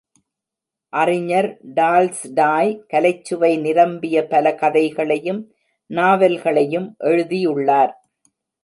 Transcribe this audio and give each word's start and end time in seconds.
அறிஞர் 0.93 1.49
டால்ஸ்டாய் 1.75 2.71
கலைச்சுவை 2.93 3.51
நிரம்பிய 3.59 4.25
பல 4.27 4.55
கதைகளையும் 4.55 5.41
நாவல்களையும் 5.89 6.95
எழுதியுள்ளார். 6.97 7.95